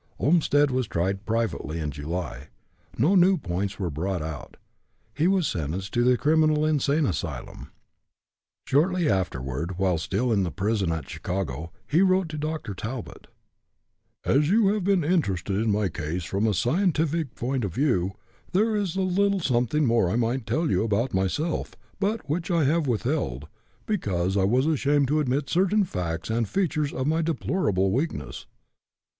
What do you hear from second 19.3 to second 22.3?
something more I might tell you about myself, but